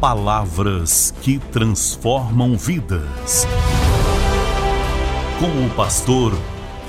Palavras 0.00 1.14
que 1.22 1.38
transformam 1.38 2.54
vidas. 2.54 3.46
Com 5.40 5.66
o 5.66 5.70
pastor 5.70 6.36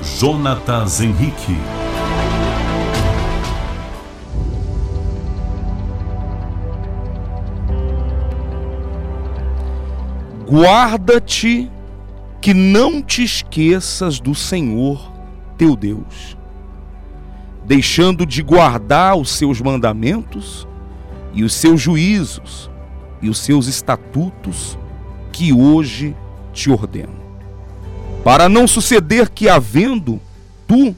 Jonatas 0.02 1.00
Henrique. 1.00 1.56
Guarda-te 10.46 11.72
que 12.42 12.54
não 12.54 13.02
te 13.02 13.24
esqueças 13.24 14.20
do 14.20 14.36
Senhor 14.36 15.14
teu 15.58 15.78
Deus, 15.78 16.38
deixando 17.64 18.26
de 18.26 18.44
guardar 18.44 19.16
os 19.16 19.30
seus 19.30 19.62
mandamentos 19.62 20.68
e 21.34 21.46
os 21.46 21.54
seus 21.54 21.80
juízos 21.80 22.70
e 23.22 23.30
os 23.30 23.40
seus 23.40 23.68
estatutos 23.68 24.78
que 25.32 25.54
hoje 25.54 26.16
te 26.54 26.70
ordeno. 26.70 27.16
Para 28.24 28.50
não 28.50 28.68
suceder 28.68 29.30
que, 29.30 29.48
havendo 29.48 30.20
tu 30.68 30.96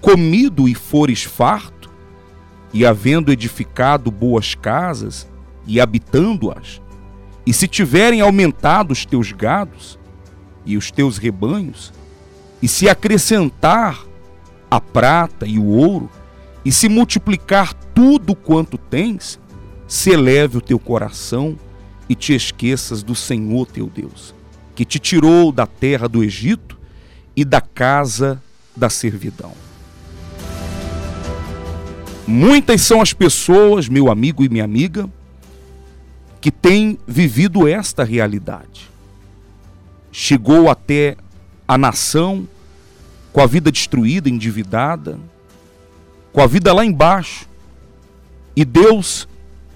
comido 0.00 0.68
e 0.68 0.74
fores 0.74 1.22
farto, 1.24 1.90
e 2.72 2.84
havendo 2.84 3.30
edificado 3.32 4.10
boas 4.10 4.54
casas 4.54 5.28
e 5.66 5.80
habitando-as, 5.80 6.82
e 7.46 7.52
se 7.52 7.68
tiverem 7.68 8.20
aumentado 8.20 8.90
os 8.90 9.06
teus 9.06 9.30
gados 9.30 9.98
e 10.66 10.76
os 10.76 10.90
teus 10.90 11.16
rebanhos, 11.16 11.92
e 12.60 12.66
se 12.66 12.88
acrescentar 12.88 14.04
a 14.70 14.80
prata 14.80 15.46
e 15.46 15.58
o 15.58 15.66
ouro, 15.66 16.10
e 16.64 16.72
se 16.72 16.88
multiplicar 16.88 17.72
tudo 17.94 18.34
quanto 18.34 18.76
tens, 18.76 19.38
se 19.94 20.10
eleve 20.10 20.58
o 20.58 20.60
teu 20.60 20.76
coração 20.76 21.56
e 22.08 22.16
te 22.16 22.34
esqueças 22.34 23.00
do 23.00 23.14
Senhor 23.14 23.64
teu 23.64 23.86
Deus, 23.86 24.34
que 24.74 24.84
te 24.84 24.98
tirou 24.98 25.52
da 25.52 25.68
terra 25.68 26.08
do 26.08 26.24
Egito 26.24 26.76
e 27.36 27.44
da 27.44 27.60
casa 27.60 28.42
da 28.74 28.90
servidão. 28.90 29.52
Muitas 32.26 32.80
são 32.80 33.00
as 33.00 33.12
pessoas, 33.12 33.88
meu 33.88 34.10
amigo 34.10 34.42
e 34.42 34.48
minha 34.48 34.64
amiga, 34.64 35.08
que 36.40 36.50
têm 36.50 36.98
vivido 37.06 37.68
esta 37.68 38.02
realidade. 38.02 38.90
Chegou 40.10 40.68
até 40.68 41.16
a 41.68 41.78
nação 41.78 42.48
com 43.32 43.40
a 43.40 43.46
vida 43.46 43.70
destruída, 43.70 44.28
endividada, 44.28 45.20
com 46.32 46.40
a 46.40 46.48
vida 46.48 46.72
lá 46.72 46.84
embaixo. 46.84 47.48
E 48.56 48.64
Deus 48.64 49.28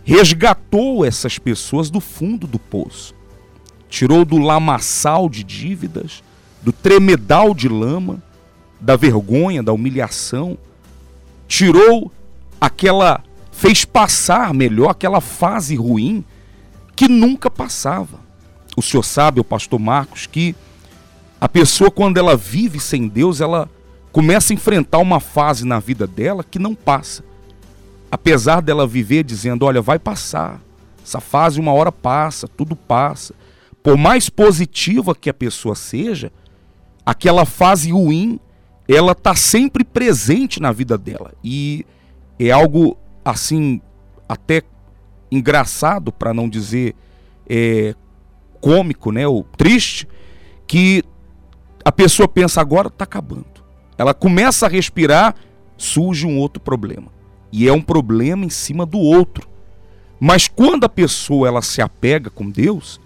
resgatou 0.09 1.05
essas 1.05 1.39
pessoas 1.39 1.91
do 1.91 2.01
fundo 2.01 2.47
do 2.47 2.59
poço, 2.59 3.14
tirou 3.91 4.25
do 4.25 4.39
lamaçal 4.39 5.28
de 5.28 5.45
dívidas, 5.45 6.25
do 6.62 6.73
tremedal 6.73 7.53
de 7.53 7.69
lama, 7.69 8.23
da 8.81 8.97
vergonha, 8.97 9.62
da 9.62 9.70
humilhação, 9.70 10.56
tirou 11.47 12.11
aquela, 12.59 13.23
fez 13.53 13.84
passar 13.84 14.55
melhor 14.55 14.89
aquela 14.92 15.20
fase 15.20 15.77
ruim 15.77 16.25
que 16.97 17.06
nunca 17.06 17.50
passava. 17.50 18.19
O 18.78 18.81
senhor 18.81 19.03
sabe, 19.03 19.41
o 19.41 19.45
pastor 19.45 19.78
Marcos, 19.78 20.27
que 20.27 20.56
a 21.39 21.50
pessoa, 21.50 21.91
quando 21.91 22.17
ela 22.17 22.34
vive 22.34 22.81
sem 22.81 23.09
Deus, 23.09 23.43
ela 23.43 23.69
começa 24.11 24.55
a 24.55 24.56
enfrentar 24.56 25.00
uma 25.00 25.20
fase 25.20 25.67
na 25.67 25.78
vida 25.78 26.06
dela 26.06 26.43
que 26.43 26.59
não 26.59 26.75
passa 26.75 27.28
apesar 28.11 28.61
dela 28.61 28.87
viver 28.87 29.23
dizendo: 29.23 29.64
olha, 29.64 29.83
vai 29.83 29.98
passar, 29.98 30.61
essa 31.03 31.20
fase 31.20 31.61
uma 31.61 31.73
hora 31.73 31.92
passa, 31.92 32.48
tudo 32.48 32.75
passa. 32.75 33.34
Por 33.83 33.97
mais 33.97 34.28
positiva 34.28 35.15
que 35.15 35.31
a 35.31 35.34
pessoa 35.34 35.75
seja, 35.75 36.33
aquela 37.06 37.45
fase 37.45 37.91
ruim, 37.91 38.38
ela 38.87 39.12
está 39.12 39.34
sempre 39.34 39.84
presente 39.84 40.60
na 40.60 40.72
vida 40.72 40.99
dela. 40.99 41.33
E 41.43 41.87
é 42.38 42.50
algo 42.50 42.97
assim, 43.25 43.81
até 44.28 44.62
engraçado, 45.31 46.10
para 46.10 46.34
não 46.34 46.49
dizer 46.49 46.94
é, 47.49 47.94
cômico, 48.60 49.12
né, 49.12 49.27
ou 49.27 49.44
triste, 49.56 50.09
que 50.66 51.03
a 51.84 51.93
pessoa 51.93 52.28
pensa 52.28 52.60
agora 52.60 52.88
está 52.88 53.04
acabando. 53.04 53.47
Ela 53.97 54.12
começa 54.12 54.66
a 54.66 54.69
respirar, 54.69 55.34
surge 55.77 56.27
um 56.27 56.38
outro 56.38 56.60
problema 56.60 57.19
e 57.53 57.69
é 57.69 57.72
um 57.72 57.81
problema 57.81 58.44
em 58.44 58.50
cima 58.50 58.84
do 58.84 58.98
outro. 58.98 59.48
Mas 60.20 60.48
quando 60.48 60.84
a 60.84 60.88
pessoa 60.88 61.48
ela 61.48 61.62
se 61.62 61.81
apega 61.81 62.31
com 62.31 62.50
Deus, 62.50 63.00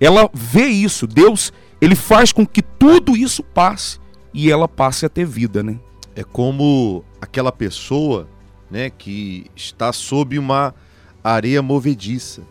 ela 0.00 0.28
vê 0.32 0.66
isso, 0.66 1.06
Deus, 1.06 1.52
ele 1.80 1.94
faz 1.94 2.32
com 2.32 2.46
que 2.46 2.62
tudo 2.62 3.16
isso 3.16 3.42
passe 3.42 3.98
e 4.32 4.50
ela 4.50 4.68
passe 4.68 5.06
a 5.06 5.08
ter 5.08 5.24
vida, 5.24 5.62
né? 5.62 5.78
É 6.14 6.22
como 6.22 7.04
aquela 7.20 7.50
pessoa, 7.50 8.28
né, 8.70 8.90
que 8.90 9.46
está 9.54 9.92
sob 9.92 10.38
uma 10.38 10.74
areia 11.22 11.62
movediça. 11.62 12.42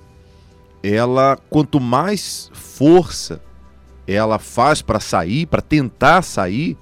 Ela, 0.84 1.38
quanto 1.50 1.80
mais 1.80 2.50
força 2.54 3.42
ela 4.08 4.38
faz 4.38 4.82
para 4.82 5.00
sair, 5.00 5.48
para 5.48 5.62
tentar 5.62 6.22
sair, 6.22 6.78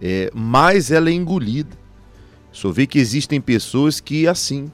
é, 0.00 0.30
mais 0.32 0.90
ela 0.90 1.10
é 1.10 1.12
engolida. 1.12 1.76
Só 2.56 2.72
vê 2.72 2.86
que 2.86 2.98
existem 2.98 3.38
pessoas 3.38 4.00
que 4.00 4.26
assim, 4.26 4.72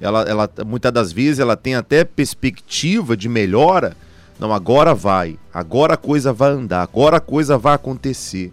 ela, 0.00 0.22
ela 0.22 0.50
muitas 0.66 0.90
das 0.90 1.12
vezes 1.12 1.38
ela 1.38 1.56
tem 1.56 1.76
até 1.76 2.02
perspectiva 2.02 3.16
de 3.16 3.28
melhora. 3.28 3.96
Não, 4.40 4.52
agora 4.52 4.92
vai, 4.92 5.38
agora 5.54 5.94
a 5.94 5.96
coisa 5.96 6.32
vai 6.32 6.50
andar, 6.50 6.82
agora 6.82 7.18
a 7.18 7.20
coisa 7.20 7.56
vai 7.56 7.76
acontecer. 7.76 8.52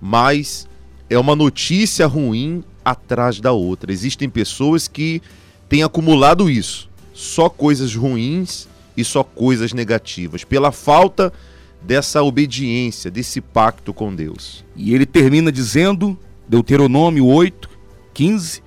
Mas 0.00 0.66
é 1.08 1.16
uma 1.16 1.36
notícia 1.36 2.04
ruim 2.08 2.64
atrás 2.84 3.38
da 3.38 3.52
outra. 3.52 3.92
Existem 3.92 4.28
pessoas 4.28 4.88
que 4.88 5.22
têm 5.68 5.84
acumulado 5.84 6.50
isso, 6.50 6.90
só 7.14 7.48
coisas 7.48 7.94
ruins 7.94 8.66
e 8.96 9.04
só 9.04 9.22
coisas 9.22 9.72
negativas, 9.72 10.42
pela 10.42 10.72
falta 10.72 11.32
dessa 11.80 12.24
obediência, 12.24 13.08
desse 13.08 13.40
pacto 13.40 13.94
com 13.94 14.12
Deus. 14.12 14.64
E 14.74 14.92
ele 14.96 15.06
termina 15.06 15.52
dizendo, 15.52 16.18
Deuteronômio 16.48 17.24
8, 17.24 17.69
15, 18.20 18.62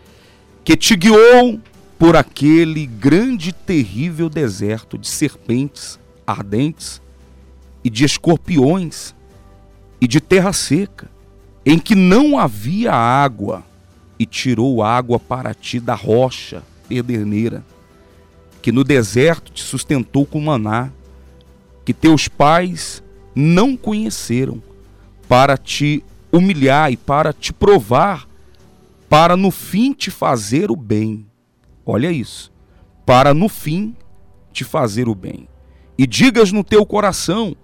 que 0.64 0.76
te 0.76 0.96
guiou 0.96 1.62
por 2.00 2.16
aquele 2.16 2.88
grande 2.88 3.50
e 3.50 3.54
terrível 3.54 4.28
deserto 4.28 4.98
de 4.98 5.08
serpentes 5.08 6.00
ardentes 6.26 7.00
e 7.84 7.90
de 7.92 8.04
escorpiões 8.04 9.14
e 10.02 10.08
de 10.08 10.20
terra 10.20 10.52
seca, 10.54 11.08
em 11.64 11.78
que 11.78 11.94
não 11.94 12.40
havia 12.40 12.94
água, 12.94 13.64
e 14.18 14.26
tirou 14.26 14.82
água 14.82 15.20
para 15.20 15.54
ti 15.54 15.80
da 15.80 15.94
rocha 15.94 16.64
pederneira, 16.90 17.64
que 18.60 18.72
no 18.72 18.84
deserto 18.84 19.52
te 19.52 19.62
sustentou 19.62 20.26
com 20.26 20.42
maná, 20.42 20.90
que 21.86 21.94
teus 21.94 22.28
pais 22.28 23.04
não 23.36 23.78
conheceram, 23.78 24.64
para 25.30 25.58
te 25.58 26.04
humilhar 26.32 26.92
e 26.92 26.98
para 26.98 27.32
te 27.32 27.54
provar 27.54 28.33
para 29.14 29.38
no 29.38 29.52
fim 29.52 29.94
te 29.94 30.10
fazer 30.10 30.72
o 30.72 30.76
bem. 30.76 31.28
Olha 31.86 32.12
isso. 32.12 32.52
Para 33.06 33.32
no 33.32 33.48
fim 33.48 33.96
te 34.52 34.64
fazer 34.64 35.08
o 35.08 35.14
bem. 35.14 35.48
E 35.96 36.08
digas 36.08 36.52
no 36.52 36.64
teu 36.64 36.84
coração: 36.84 37.56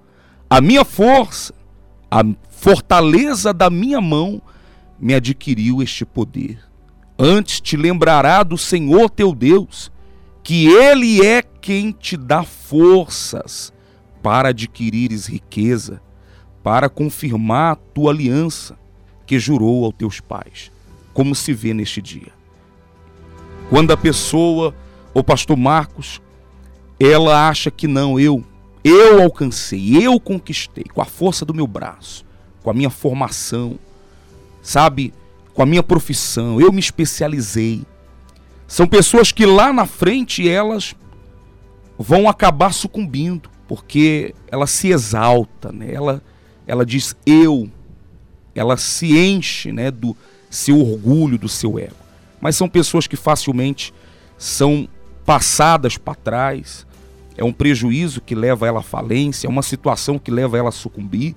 a 0.47 0.61
minha 0.61 0.85
força, 0.85 1.51
a 2.11 2.21
fortaleza 2.51 3.51
da 3.51 3.67
minha 3.67 3.99
mão 3.99 4.39
me 4.99 5.15
adquiriu 5.15 5.81
este 5.81 6.05
poder. 6.05 6.59
Antes 7.17 7.59
te 7.59 7.75
lembrará 7.75 8.43
do 8.43 8.55
Senhor 8.55 9.09
teu 9.09 9.33
Deus, 9.33 9.91
que 10.43 10.67
Ele 10.67 11.25
é 11.25 11.41
quem 11.41 11.91
te 11.91 12.15
dá 12.15 12.43
forças 12.43 13.73
para 14.21 14.49
adquirires 14.49 15.25
riqueza, 15.25 15.99
para 16.61 16.87
confirmar 16.87 17.75
tua 17.91 18.11
aliança 18.11 18.77
que 19.25 19.39
jurou 19.39 19.83
aos 19.83 19.95
teus 19.95 20.19
pais 20.19 20.71
como 21.19 21.35
se 21.35 21.51
vê 21.51 21.73
neste 21.73 22.01
dia. 22.01 22.31
Quando 23.69 23.91
a 23.91 23.97
pessoa, 23.97 24.73
o 25.13 25.21
pastor 25.21 25.57
Marcos, 25.57 26.21
ela 26.97 27.49
acha 27.49 27.69
que 27.69 27.89
não, 27.89 28.17
eu, 28.17 28.41
eu 28.85 29.21
alcancei, 29.21 30.01
eu 30.01 30.17
conquistei 30.17 30.85
com 30.85 31.01
a 31.01 31.05
força 31.05 31.43
do 31.43 31.53
meu 31.53 31.67
braço, 31.67 32.25
com 32.63 32.69
a 32.69 32.73
minha 32.73 32.89
formação, 32.89 33.77
sabe, 34.61 35.13
com 35.53 35.61
a 35.61 35.65
minha 35.65 35.83
profissão, 35.83 36.61
eu 36.61 36.71
me 36.71 36.79
especializei. 36.79 37.83
São 38.65 38.87
pessoas 38.87 39.33
que 39.33 39.45
lá 39.45 39.73
na 39.73 39.85
frente 39.85 40.47
elas 40.47 40.95
vão 41.97 42.29
acabar 42.29 42.73
sucumbindo, 42.73 43.49
porque 43.67 44.33
ela 44.47 44.67
se 44.67 44.87
exalta, 44.87 45.69
né? 45.69 45.93
Ela 45.93 46.23
ela 46.65 46.85
diz 46.85 47.13
eu, 47.25 47.69
ela 48.55 48.77
se 48.77 49.17
enche, 49.17 49.73
né, 49.73 49.91
do 49.91 50.15
seu 50.49 50.79
orgulho, 50.79 51.37
do 51.37 51.49
seu 51.49 51.77
ego. 51.77 51.95
Mas 52.41 52.55
são 52.55 52.69
pessoas 52.69 53.07
que 53.07 53.15
facilmente 53.15 53.93
são 54.37 54.87
passadas 55.25 55.97
para 55.97 56.15
trás, 56.15 56.87
é 57.37 57.43
um 57.43 57.53
prejuízo 57.53 58.19
que 58.19 58.35
leva 58.35 58.67
ela 58.67 58.79
à 58.79 58.83
falência, 58.83 59.47
é 59.47 59.49
uma 59.49 59.61
situação 59.61 60.19
que 60.19 60.31
leva 60.31 60.57
ela 60.57 60.69
a 60.69 60.73
sucumbir. 60.73 61.35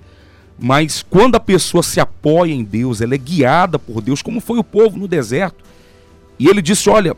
Mas 0.59 1.01
quando 1.01 1.35
a 1.35 1.39
pessoa 1.39 1.81
se 1.81 1.99
apoia 1.99 2.53
em 2.53 2.63
Deus, 2.63 3.01
ela 3.01 3.15
é 3.15 3.17
guiada 3.17 3.79
por 3.79 4.01
Deus, 4.01 4.21
como 4.21 4.39
foi 4.39 4.59
o 4.59 4.63
povo 4.63 4.97
no 4.97 5.07
deserto. 5.07 5.63
E 6.37 6.47
ele 6.47 6.61
disse: 6.61 6.89
Olha, 6.89 7.15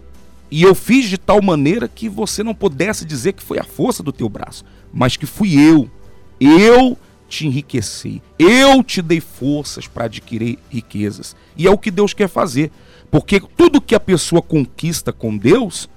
e 0.51 0.62
eu 0.62 0.75
fiz 0.75 1.09
de 1.09 1.18
tal 1.18 1.42
maneira 1.42 1.88
que 1.88 2.07
você 2.07 2.44
não 2.44 2.53
pudesse 2.53 3.06
dizer 3.06 3.33
que 3.33 3.44
foi 3.44 3.57
a 3.57 3.63
força 3.63 4.03
do 4.03 4.12
teu 4.12 4.30
braço, 4.30 4.63
mas 4.94 5.18
que 5.18 5.25
fui 5.25 5.56
eu. 5.56 5.89
Eu 6.39 6.97
te 7.27 7.48
enriqueci. 7.48 8.22
Eu 8.38 8.83
te 8.83 9.01
dei 9.01 9.19
forças 9.19 9.88
para 9.88 10.06
adquirir 10.06 10.60
riquezas. 10.69 11.36
E 11.57 11.68
é 11.68 11.72
o 11.72 11.77
que 11.77 11.92
Deus 11.92 12.13
quer 12.13 12.27
fazer. 12.27 12.72
Porque 13.10 13.39
tudo 13.39 13.81
que 13.81 13.95
a 13.95 14.00
pessoa 14.00 14.42
conquista 14.42 15.13
com 15.13 15.38
Deus, 15.38 15.89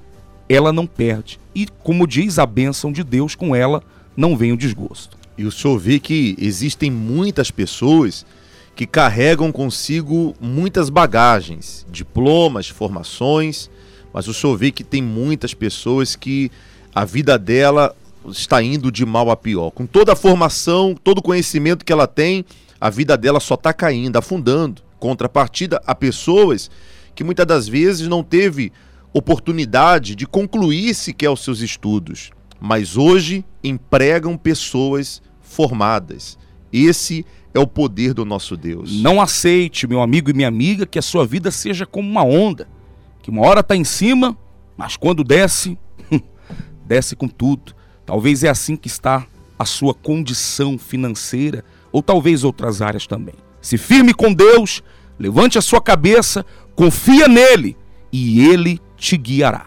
ela 0.48 0.72
não 0.72 0.86
perde. 0.86 1.38
E, 1.54 1.66
como 1.66 2.06
diz 2.06 2.38
a 2.38 2.46
bênção 2.46 2.92
de 2.92 3.02
Deus, 3.02 3.34
com 3.34 3.54
ela 3.54 3.82
não 4.16 4.36
vem 4.36 4.52
o 4.52 4.56
desgosto. 4.56 5.16
E 5.36 5.44
o 5.44 5.52
senhor 5.52 5.78
vê 5.78 6.00
que 6.00 6.36
existem 6.38 6.90
muitas 6.90 7.50
pessoas 7.50 8.26
que 8.74 8.86
carregam 8.86 9.50
consigo 9.50 10.34
muitas 10.40 10.88
bagagens, 10.88 11.86
diplomas, 11.90 12.68
formações, 12.68 13.68
mas 14.12 14.28
o 14.28 14.34
senhor 14.34 14.56
vê 14.56 14.70
que 14.70 14.84
tem 14.84 15.02
muitas 15.02 15.54
pessoas 15.54 16.16
que 16.16 16.50
a 16.94 17.04
vida 17.04 17.38
dela 17.38 17.94
está 18.26 18.62
indo 18.62 18.90
de 18.90 19.04
mal 19.06 19.30
a 19.30 19.36
pior. 19.36 19.70
Com 19.70 19.86
toda 19.86 20.12
a 20.12 20.16
formação, 20.16 20.94
todo 20.94 21.18
o 21.18 21.22
conhecimento 21.22 21.84
que 21.84 21.92
ela 21.92 22.06
tem, 22.06 22.44
a 22.80 22.90
vida 22.90 23.16
dela 23.16 23.40
só 23.40 23.54
está 23.54 23.72
caindo, 23.72 24.16
afundando. 24.16 24.82
Contrapartida 24.98 25.80
a 25.86 25.94
pessoas 25.94 26.70
que 27.14 27.24
muitas 27.24 27.46
das 27.46 27.68
vezes 27.68 28.08
não 28.08 28.22
teve 28.22 28.72
oportunidade 29.12 30.14
de 30.14 30.26
concluir 30.26 30.94
sequer 30.94 31.30
os 31.30 31.42
seus 31.42 31.60
estudos, 31.60 32.30
mas 32.60 32.96
hoje 32.96 33.44
empregam 33.62 34.36
pessoas 34.36 35.22
formadas. 35.40 36.38
Esse 36.72 37.24
é 37.54 37.58
o 37.58 37.66
poder 37.66 38.12
do 38.12 38.24
nosso 38.24 38.56
Deus. 38.56 39.00
Não 39.00 39.20
aceite, 39.20 39.86
meu 39.86 40.00
amigo 40.00 40.30
e 40.30 40.34
minha 40.34 40.48
amiga, 40.48 40.86
que 40.86 40.98
a 40.98 41.02
sua 41.02 41.26
vida 41.26 41.50
seja 41.50 41.86
como 41.86 42.08
uma 42.08 42.22
onda, 42.22 42.68
que 43.22 43.30
uma 43.30 43.46
hora 43.46 43.60
está 43.60 43.74
em 43.74 43.84
cima, 43.84 44.36
mas 44.76 44.96
quando 44.96 45.24
desce, 45.24 45.78
desce 46.86 47.16
com 47.16 47.26
tudo. 47.26 47.74
Talvez 48.08 48.42
é 48.42 48.48
assim 48.48 48.74
que 48.74 48.88
está 48.88 49.26
a 49.58 49.66
sua 49.66 49.92
condição 49.92 50.78
financeira, 50.78 51.62
ou 51.92 52.02
talvez 52.02 52.42
outras 52.42 52.80
áreas 52.80 53.06
também. 53.06 53.34
Se 53.60 53.76
firme 53.76 54.14
com 54.14 54.32
Deus, 54.32 54.82
levante 55.18 55.58
a 55.58 55.60
sua 55.60 55.78
cabeça, 55.78 56.42
confia 56.74 57.28
nele 57.28 57.76
e 58.10 58.48
ele 58.48 58.80
te 58.96 59.14
guiará. 59.14 59.66